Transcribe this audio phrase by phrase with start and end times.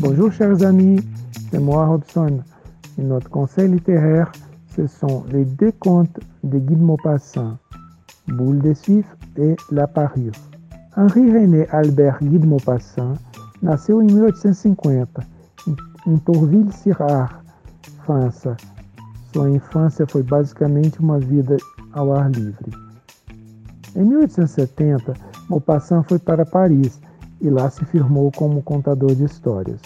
[0.00, 1.00] Bonjour chers amis,
[1.50, 2.40] c'est moi Robson
[2.98, 4.32] et notre conseil littéraire
[4.74, 7.58] ce sont les deux contes de Guy de Maupassant,
[8.26, 10.32] Boule de Suif et La Parure.
[10.96, 13.14] Henri-René Albert Guy de Maupassant
[13.60, 15.08] nasceu em 1850
[16.06, 17.44] em Tourville-sur-Ar,
[18.04, 18.56] França.
[19.32, 21.56] Sua infância foi basicamente uma vida
[21.92, 22.70] ao ar livre.
[23.94, 25.12] Em 1870,
[25.52, 26.98] Maupassant foi para Paris
[27.38, 29.82] e lá se firmou como contador de histórias.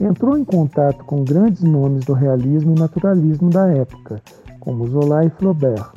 [0.00, 4.22] Entrou em contato com grandes nomes do realismo e naturalismo da época,
[4.60, 5.92] como Zola e Flaubert.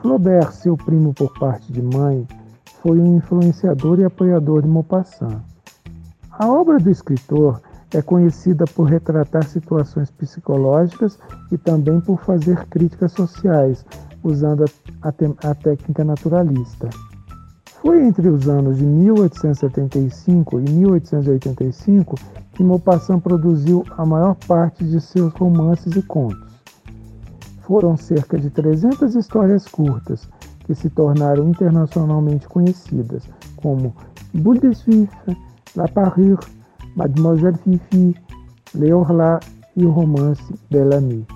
[0.00, 2.28] Flaubert, seu primo por parte de mãe,
[2.80, 5.42] foi um influenciador e apoiador de Maupassant.
[6.30, 7.60] A obra do escritor
[7.92, 11.18] é conhecida por retratar situações psicológicas
[11.50, 13.84] e também por fazer críticas sociais,
[14.22, 16.90] usando a, a, a técnica naturalista.
[17.82, 22.16] Foi entre os anos de 1875 e 1885
[22.52, 26.50] que Maupassant produziu a maior parte de seus romances e contos.
[27.62, 30.28] Foram cerca de 300 histórias curtas
[30.66, 33.24] que se tornaram internacionalmente conhecidas,
[33.56, 33.94] como
[34.34, 35.10] Boule de Suif,
[35.74, 36.46] La Parure,
[36.96, 38.14] Mademoiselle Fifi,
[38.74, 39.40] Leorla
[39.76, 41.26] e o romance Bellamy.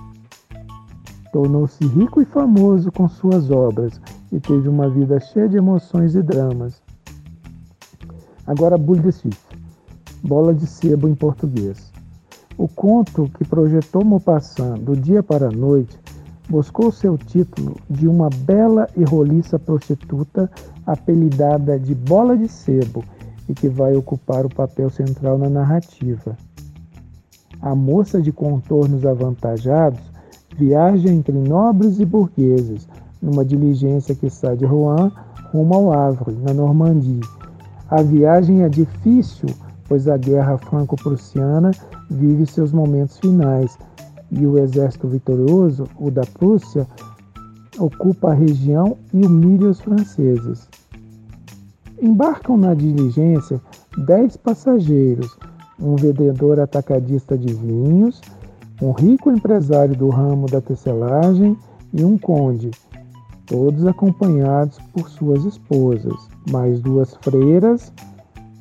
[1.35, 3.99] Tornou-se rico e famoso com suas obras
[4.31, 6.81] e teve uma vida cheia de emoções e dramas.
[8.47, 9.37] Agora, Boule de Suif,
[10.23, 11.91] Bola de Sebo em português.
[12.57, 15.99] O conto que projetou Maupassant do dia para a noite
[16.47, 20.49] buscou seu título de uma bela e roliça prostituta
[20.87, 23.03] apelidada de Bola de Sebo
[23.49, 26.37] e que vai ocupar o papel central na narrativa.
[27.61, 30.14] A moça de contornos avantajados
[30.57, 32.87] viaja entre nobres e burgueses
[33.21, 35.11] numa diligência que sai de Rouen
[35.51, 37.21] rumo ao Havre, na Normandia.
[37.89, 39.49] A viagem é difícil,
[39.87, 41.71] pois a guerra franco-prussiana
[42.09, 43.77] vive seus momentos finais
[44.31, 46.87] e o exército vitorioso, o da Prússia,
[47.79, 50.67] ocupa a região e humilha os franceses.
[52.01, 53.61] Embarcam na diligência
[54.05, 55.37] dez passageiros,
[55.79, 58.21] um vendedor atacadista de vinhos,
[58.81, 61.57] um rico empresário do ramo da tecelagem
[61.93, 62.71] e um conde,
[63.45, 67.93] todos acompanhados por suas esposas, mais duas freiras,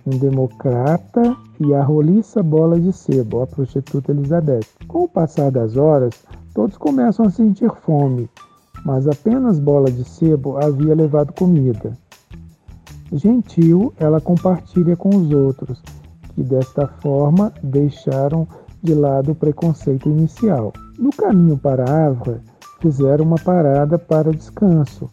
[0.06, 4.66] um democrata e a roliça bola de sebo, a prostituta Elizabeth.
[4.86, 6.14] Com o passar das horas,
[6.54, 8.28] todos começam a sentir fome,
[8.84, 11.96] mas apenas bola de sebo havia levado comida.
[13.12, 15.82] Gentil, ela compartilha com os outros,
[16.34, 18.46] que desta forma deixaram
[18.84, 20.70] de lado o preconceito inicial.
[20.98, 22.42] No caminho para Avra,
[22.80, 25.10] fizeram uma parada para descanso,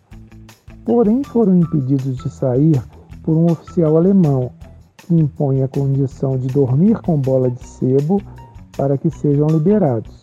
[0.83, 2.83] porém foram impedidos de sair
[3.23, 4.51] por um oficial alemão
[4.97, 8.21] que impõe a condição de dormir com bola de sebo
[8.75, 10.21] para que sejam liberados.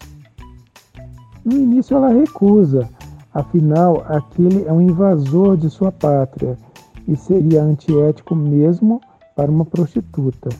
[1.42, 2.86] No início ela recusa,
[3.32, 6.58] afinal aquele é um invasor de sua pátria
[7.06, 9.00] e seria antiético mesmo
[9.34, 10.50] para uma prostituta.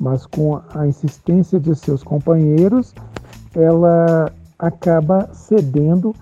[0.00, 2.94] Mas com a insistência de seus companheiros,
[3.54, 6.14] ela acaba cedendo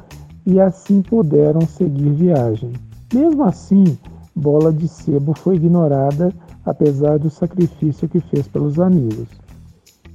[0.45, 2.73] e assim puderam seguir viagem.
[3.15, 3.97] Mesmo assim,
[4.35, 6.35] Bola de Sebo foi ignorada
[6.67, 9.29] apesar do sacrifício que fez pelos amigos.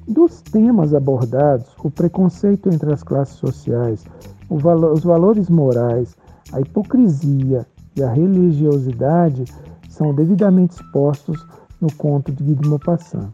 [0.07, 4.05] Dos temas abordados, o preconceito entre as classes sociais,
[4.49, 6.17] os valores morais,
[6.51, 9.45] a hipocrisia e a religiosidade
[9.89, 11.45] são devidamente expostos
[11.79, 13.29] no conto de Guy de Maupassant.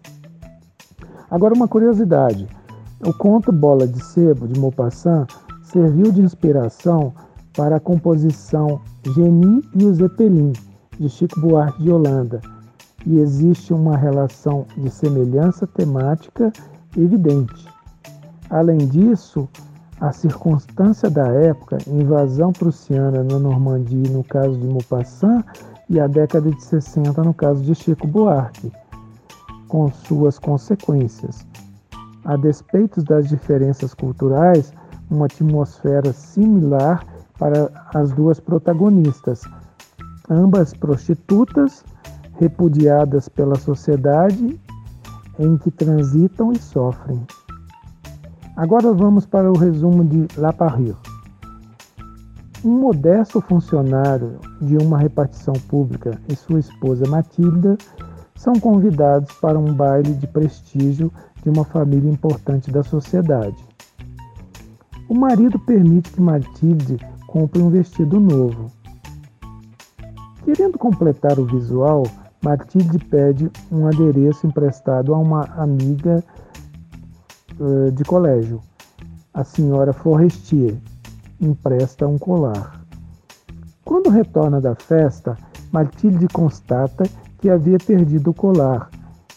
[1.31, 2.47] Agora, uma curiosidade:
[3.05, 5.27] o conto Bola de Sebo de Maupassant
[5.63, 7.13] serviu de inspiração
[7.55, 8.81] para a composição
[9.13, 10.53] Geni e o Zeppelin
[10.99, 12.41] de Chico Buarque de Holanda.
[13.05, 16.51] E existe uma relação de semelhança temática
[16.97, 17.67] evidente.
[18.49, 19.47] Além disso,
[20.01, 25.43] a circunstância da época, invasão prussiana na Normandia no caso de Maupassant
[25.89, 28.71] e a década de 60 no caso de Chico Buarque,
[29.69, 31.47] com suas consequências.
[32.25, 34.73] A despeito das diferenças culturais,
[35.09, 37.05] uma atmosfera similar
[37.37, 39.43] para as duas protagonistas,
[40.29, 41.85] ambas prostitutas
[42.37, 44.59] repudiadas pela sociedade
[45.39, 47.25] em que transitam e sofrem.
[48.57, 50.95] Agora vamos para o resumo de La Parure.
[52.63, 57.77] Um modesto funcionário de uma repartição pública e sua esposa Matilda
[58.39, 61.11] são convidados para um baile de prestígio
[61.43, 63.57] de uma família importante da sociedade.
[65.09, 66.97] O marido permite que Matilde
[67.27, 68.71] compre um vestido novo.
[70.45, 72.03] Querendo completar o visual,
[72.41, 76.23] Matilde pede um adereço emprestado a uma amiga
[77.59, 78.61] uh, de colégio.
[79.33, 80.77] A senhora Forestier
[81.41, 82.79] empresta um colar.
[83.83, 85.37] Quando retorna da festa,
[85.73, 87.03] Matilde constata
[87.39, 88.89] que havia perdido o colar.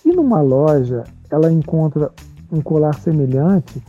[0.05, 2.11] E numa loja, ela encontra
[2.51, 3.83] um colar semelhante,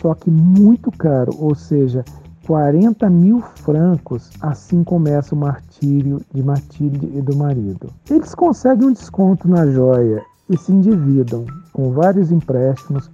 [0.00, 2.04] só que muito caro, ou seja,
[2.46, 4.30] 40 mil francos.
[4.40, 7.92] Assim começa o martírio de Matilde e do marido.
[8.08, 13.10] Eles conseguem um desconto na joia e se endividam com vários empréstimos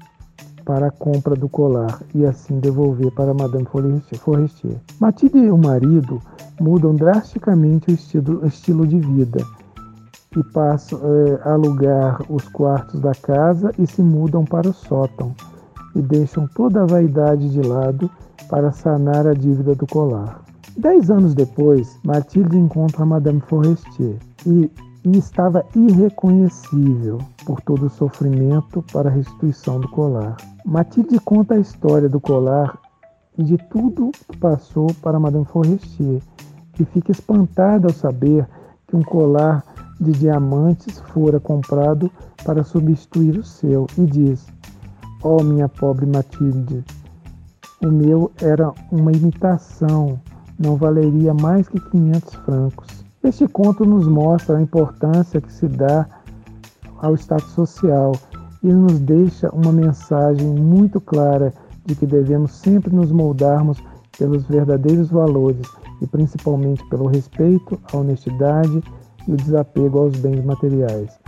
[0.64, 3.66] para a compra do colar e assim devolver para Madame
[4.18, 4.80] Forestier.
[4.98, 6.20] Matilde e o marido
[6.60, 9.44] mudam drasticamente o estilo, o estilo de vida
[10.34, 15.34] e passam é, a alugar os quartos da casa e se mudam para o sótão
[15.94, 18.10] e deixam toda a vaidade de lado
[18.48, 20.42] para sanar a dívida do colar.
[20.76, 24.70] Dez anos depois, Matilde encontra Madame Forestier e,
[25.04, 30.36] e estava irreconhecível por todo o sofrimento para a restituição do colar.
[30.66, 32.78] Matilde conta a história do colar
[33.38, 36.20] e de tudo que passou para Madame Forestier,
[36.74, 38.46] que fica espantada ao saber
[38.86, 39.64] que um colar
[40.00, 42.10] de diamantes fora comprado
[42.44, 44.46] para substituir o seu, e diz:
[45.22, 46.84] Oh, minha pobre Matilde,
[47.82, 50.20] o meu era uma imitação,
[50.58, 53.04] não valeria mais que 500 francos.
[53.22, 56.06] Este conto nos mostra a importância que se dá
[56.98, 58.12] ao status social
[58.62, 61.52] e nos deixa uma mensagem muito clara
[61.84, 63.82] de que devemos sempre nos moldarmos
[64.18, 65.66] pelos verdadeiros valores
[66.00, 68.82] e principalmente pelo respeito, a honestidade
[69.26, 71.18] e o desapego aos bens materiais,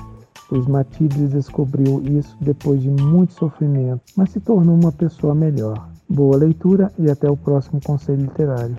[0.48, 5.88] pois Matilde descobriu isso depois de muito sofrimento, mas se tornou uma pessoa melhor.
[6.08, 8.76] Boa leitura e até o próximo conselho literário.